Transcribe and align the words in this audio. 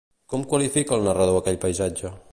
Com 0.33 0.45
qualifica 0.53 0.97
el 0.97 1.05
narrador 1.09 1.39
aquell 1.43 1.63
paisatge? 1.67 2.17